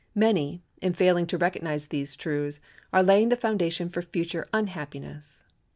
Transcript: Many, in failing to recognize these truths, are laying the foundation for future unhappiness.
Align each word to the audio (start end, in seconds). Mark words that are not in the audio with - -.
Many, 0.15 0.63
in 0.81 0.93
failing 0.95 1.27
to 1.27 1.37
recognize 1.37 1.89
these 1.89 2.15
truths, 2.15 2.59
are 2.91 3.03
laying 3.03 3.29
the 3.29 3.35
foundation 3.35 3.87
for 3.91 4.01
future 4.01 4.47
unhappiness. 4.51 5.43